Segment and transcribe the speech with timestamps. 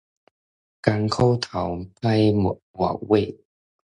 [0.01, 0.07] 艱苦頭，
[2.01, 2.17] 快
[2.73, 3.37] 活尾